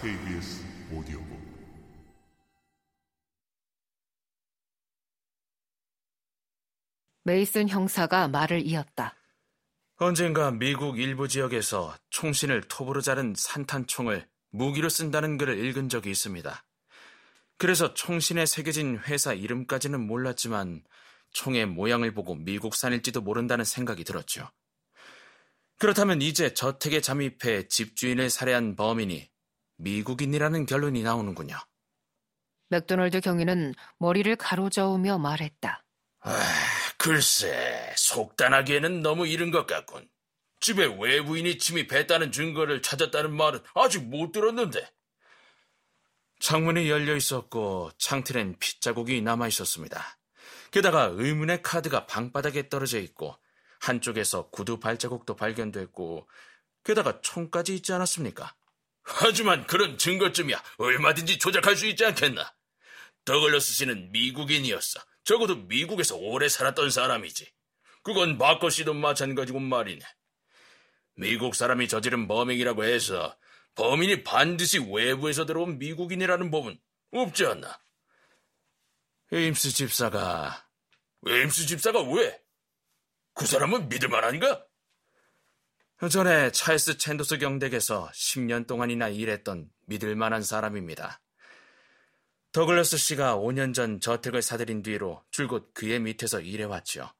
KBS 0.00 0.64
오디오북 0.92 1.40
메이슨 7.22 7.68
형사가 7.68 8.28
말을 8.28 8.66
이었다. 8.66 9.14
언젠가 9.96 10.50
미국 10.50 10.98
일부 10.98 11.28
지역에서 11.28 11.94
총신을 12.08 12.62
톱으로 12.62 13.02
자른 13.02 13.34
산탄총을 13.36 14.26
무기로 14.50 14.88
쓴다는 14.88 15.36
글을 15.36 15.62
읽은 15.62 15.90
적이 15.90 16.10
있습니다. 16.10 16.64
그래서 17.58 17.92
총신에 17.92 18.46
새겨진 18.46 18.98
회사 19.06 19.34
이름까지는 19.34 20.00
몰랐지만 20.00 20.82
총의 21.32 21.66
모양을 21.66 22.14
보고 22.14 22.34
미국산일지도 22.34 23.20
모른다는 23.20 23.66
생각이 23.66 24.02
들었죠. 24.04 24.50
그렇다면 25.80 26.20
이제 26.20 26.52
저택에 26.52 27.00
잠입해 27.00 27.66
집주인을 27.66 28.28
살해한 28.28 28.76
범인이 28.76 29.30
미국인이라는 29.78 30.66
결론이 30.66 31.02
나오는군요. 31.02 31.56
맥도널드 32.68 33.22
경위는 33.22 33.74
머리를 33.98 34.36
가로저으며 34.36 35.16
말했다. 35.16 35.82
아, 36.20 36.54
글쎄, 36.98 37.94
속단하기에는 37.96 39.00
너무 39.00 39.26
이른 39.26 39.50
것 39.50 39.66
같군. 39.66 40.06
집에 40.60 40.84
외부인이 40.84 41.56
침입했다는 41.56 42.30
증거를 42.30 42.82
찾았다는 42.82 43.34
말은 43.34 43.60
아직 43.74 44.04
못 44.04 44.32
들었는데. 44.32 44.86
창문이 46.40 46.90
열려 46.90 47.16
있었고 47.16 47.90
창틀엔 47.96 48.56
핏자국이 48.58 49.22
남아 49.22 49.48
있었습니다. 49.48 50.18
게다가 50.72 51.04
의문의 51.14 51.62
카드가 51.62 52.04
방바닥에 52.04 52.68
떨어져 52.68 52.98
있고 52.98 53.34
한쪽에서 53.80 54.50
구두 54.50 54.78
발자국도 54.78 55.36
발견됐고 55.36 56.28
게다가 56.84 57.20
총까지 57.20 57.74
있지 57.74 57.92
않았습니까? 57.92 58.54
하지만 59.02 59.66
그런 59.66 59.98
증거쯤이야 59.98 60.62
얼마든지 60.78 61.38
조작할 61.38 61.76
수 61.76 61.86
있지 61.86 62.04
않겠나? 62.04 62.54
더글러스 63.24 63.72
씨는 63.72 64.12
미국인이었어. 64.12 65.00
적어도 65.24 65.56
미국에서 65.56 66.16
오래 66.16 66.48
살았던 66.48 66.90
사람이지. 66.90 67.50
그건 68.02 68.38
마커 68.38 68.70
씨도 68.70 68.94
마찬가지고 68.94 69.60
말이네. 69.60 70.00
미국 71.16 71.54
사람이 71.54 71.88
저지른 71.88 72.28
범행이라고 72.28 72.84
해서 72.84 73.36
범인이 73.74 74.24
반드시 74.24 74.78
외부에서 74.78 75.44
들어온 75.44 75.78
미국인이라는 75.78 76.50
법은 76.50 76.78
없지 77.12 77.46
않나? 77.46 77.78
에임스 79.32 79.70
집사가 79.70 80.66
에임스 81.26 81.66
집사가 81.66 82.00
왜? 82.02 82.40
그 83.34 83.46
사람은 83.46 83.88
믿을 83.88 84.08
만한가? 84.08 84.64
전에 86.10 86.50
찰스 86.50 86.96
챈도스 86.96 87.40
경댁에서 87.40 88.10
10년 88.14 88.66
동안이나 88.66 89.08
일했던 89.08 89.68
믿을 89.86 90.16
만한 90.16 90.42
사람입니다. 90.42 91.20
더글러스 92.52 92.96
씨가 92.96 93.36
5년 93.36 93.74
전 93.74 94.00
저택을 94.00 94.42
사들인 94.42 94.82
뒤로 94.82 95.22
줄곧 95.30 95.72
그의 95.74 96.00
밑에서 96.00 96.40
일해왔죠. 96.40 97.12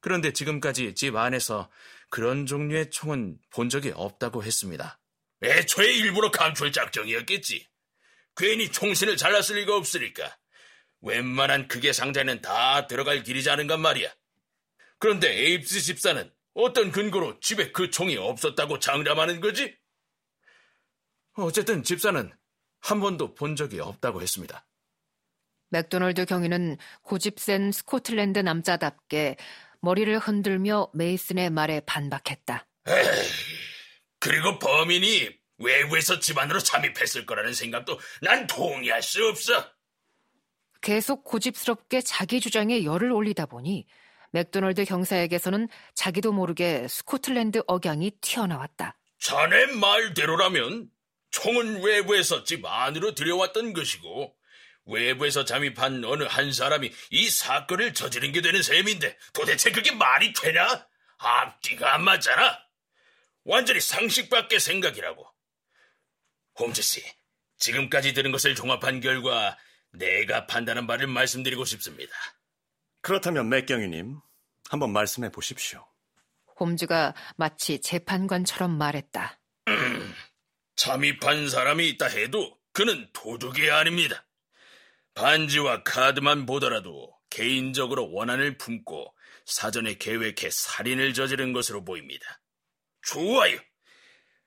그런데 0.00 0.32
지금까지 0.32 0.94
집 0.94 1.16
안에서 1.16 1.70
그런 2.10 2.44
종류의 2.44 2.90
총은 2.90 3.38
본 3.50 3.68
적이 3.70 3.92
없다고 3.94 4.44
했습니다. 4.44 5.00
애초에 5.42 5.92
일부러 5.94 6.30
감출 6.30 6.72
작정이었겠지. 6.72 7.66
괜히 8.36 8.70
총신을 8.70 9.16
잘랐을 9.16 9.56
리가 9.56 9.76
없으니까. 9.76 10.36
웬만한 11.00 11.68
크기의 11.68 11.92
상자는 11.94 12.42
다 12.42 12.86
들어갈 12.86 13.22
길이지 13.22 13.48
않은가 13.50 13.76
말이야. 13.76 14.12
그런데 15.04 15.28
에임스 15.28 15.82
집사는 15.82 16.32
어떤 16.54 16.90
근거로 16.90 17.38
집에 17.40 17.72
그 17.72 17.90
총이 17.90 18.16
없었다고 18.16 18.78
장담하는 18.78 19.42
거지? 19.42 19.76
어쨌든 21.34 21.82
집사는 21.82 22.32
한 22.80 23.00
번도 23.00 23.34
본 23.34 23.54
적이 23.54 23.80
없다고 23.80 24.22
했습니다. 24.22 24.66
맥도널드 25.68 26.24
경위는 26.24 26.78
고집센 27.02 27.70
스코틀랜드 27.70 28.38
남자답게 28.38 29.36
머리를 29.82 30.18
흔들며 30.20 30.88
메이슨의 30.94 31.50
말에 31.50 31.80
반박했다. 31.80 32.66
에이, 32.86 32.94
그리고 34.20 34.58
범인이 34.58 35.28
외부에서 35.58 36.18
집안으로 36.18 36.60
잠입했을 36.60 37.26
거라는 37.26 37.52
생각도 37.52 38.00
난 38.22 38.46
동의할 38.46 39.02
수 39.02 39.22
없어. 39.26 39.70
계속 40.80 41.24
고집스럽게 41.24 42.00
자기 42.00 42.40
주장에 42.40 42.84
열을 42.84 43.12
올리다 43.12 43.44
보니 43.44 43.86
맥도널드 44.34 44.84
형사에게서는 44.88 45.68
자기도 45.94 46.32
모르게 46.32 46.88
스코틀랜드 46.88 47.62
억양이 47.68 48.10
튀어나왔다. 48.20 48.98
자네 49.20 49.66
말대로라면 49.66 50.90
총은 51.30 51.82
외부에서 51.84 52.42
집 52.42 52.66
안으로 52.66 53.14
들여왔던 53.14 53.72
것이고 53.72 54.34
외부에서 54.86 55.44
잠입한 55.44 56.04
어느 56.04 56.24
한 56.24 56.52
사람이 56.52 56.92
이 57.10 57.30
사건을 57.30 57.94
저지른 57.94 58.32
게 58.32 58.40
되는 58.40 58.60
셈인데 58.60 59.16
도대체 59.32 59.70
그게 59.70 59.92
말이 59.92 60.32
되냐? 60.32 60.84
앞뒤가 61.18 61.94
안 61.94 62.02
맞잖아. 62.02 62.58
완전히 63.44 63.80
상식 63.80 64.30
밖의 64.30 64.58
생각이라고. 64.58 65.24
홈즈 66.58 66.82
씨, 66.82 67.04
지금까지 67.58 68.14
들은 68.14 68.32
것을 68.32 68.56
종합한 68.56 69.00
결과 69.00 69.56
내가 69.92 70.46
판단한 70.46 70.88
바를 70.88 71.06
말씀드리고 71.06 71.64
싶습니다. 71.64 72.12
그렇다면 73.04 73.50
맥경위님, 73.50 74.18
한번 74.70 74.90
말씀해 74.94 75.30
보십시오. 75.30 75.86
홈즈가 76.58 77.14
마치 77.36 77.78
재판관처럼 77.78 78.78
말했다. 78.78 79.38
잠입한 80.76 81.50
사람이 81.50 81.86
있다 81.90 82.06
해도 82.06 82.58
그는 82.72 83.06
도둑이 83.12 83.70
아닙니다. 83.70 84.26
반지와 85.12 85.82
카드만 85.82 86.46
보더라도 86.46 87.14
개인적으로 87.28 88.10
원한을 88.10 88.56
품고 88.56 89.14
사전에 89.44 89.96
계획해 89.98 90.48
살인을 90.50 91.12
저지른 91.12 91.52
것으로 91.52 91.84
보입니다. 91.84 92.40
좋아요. 93.02 93.58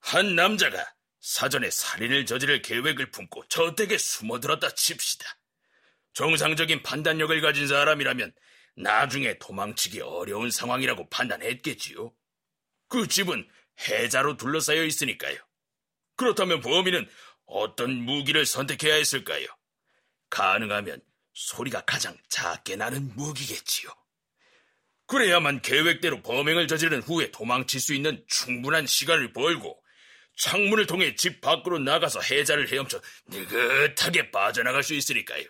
한 0.00 0.34
남자가 0.34 0.92
사전에 1.20 1.70
살인을 1.70 2.26
저지를 2.26 2.62
계획을 2.62 3.12
품고 3.12 3.46
저택에 3.46 3.96
숨어들었다 3.96 4.74
칩시다. 4.74 5.39
정상적인 6.14 6.82
판단력을 6.82 7.40
가진 7.40 7.68
사람이라면 7.68 8.32
나중에 8.76 9.38
도망치기 9.38 10.00
어려운 10.00 10.50
상황이라고 10.50 11.08
판단했겠지요. 11.10 12.12
그 12.88 13.06
집은 13.06 13.48
해자로 13.88 14.36
둘러싸여 14.36 14.84
있으니까요. 14.84 15.36
그렇다면 16.16 16.60
범인은 16.60 17.08
어떤 17.46 17.92
무기를 17.92 18.44
선택해야 18.46 18.94
했을까요? 18.94 19.46
가능하면 20.28 21.00
소리가 21.34 21.82
가장 21.82 22.16
작게 22.28 22.76
나는 22.76 23.14
무기겠지요. 23.16 23.90
그래야만 25.06 25.62
계획대로 25.62 26.22
범행을 26.22 26.68
저지른 26.68 27.02
후에 27.02 27.30
도망칠 27.32 27.80
수 27.80 27.94
있는 27.94 28.24
충분한 28.28 28.86
시간을 28.86 29.32
벌고 29.32 29.82
창문을 30.36 30.86
통해 30.86 31.14
집 31.16 31.40
밖으로 31.40 31.78
나가서 31.78 32.20
해자를 32.20 32.70
헤엄쳐 32.70 33.00
느긋하게 33.26 34.30
빠져나갈 34.30 34.82
수 34.82 34.94
있으니까요. 34.94 35.44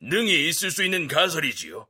능이 0.00 0.48
있을 0.48 0.70
수 0.70 0.84
있는 0.84 1.08
가설이지요. 1.08 1.88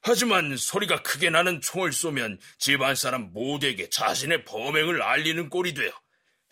하지만 0.00 0.56
소리가 0.56 1.02
크게 1.02 1.30
나는 1.30 1.60
총을 1.60 1.92
쏘면 1.92 2.38
집안 2.58 2.94
사람 2.94 3.32
모두에게 3.32 3.88
자신의 3.88 4.44
범행을 4.44 5.02
알리는 5.02 5.50
꼴이 5.50 5.74
되어 5.74 5.92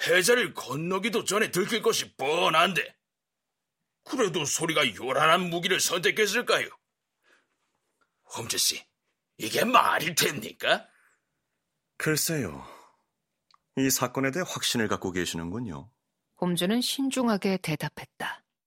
해자를 0.07 0.53
건너기도 0.53 1.25
전에 1.25 1.51
들킬 1.51 1.83
것이 1.83 2.15
뻔한데 2.17 2.97
그래도 4.05 4.45
소리가 4.45 4.95
요란한 4.97 5.49
무기를 5.49 5.81
선택했을까요? 5.81 6.69
홈즈 8.37 8.59
씨, 8.59 8.85
이게 9.39 9.65
말이 9.65 10.15
됩니까? 10.15 10.87
글쎄요. 11.97 12.67
이 13.77 13.91
사건에 13.91 14.31
대해 14.31 14.45
확신을 14.47 14.89
갖고 14.89 15.13
계시는군요. 15.13 15.91
홈즈는 16.41 16.81
신중하게 16.81 17.59
대답했다. 17.59 18.46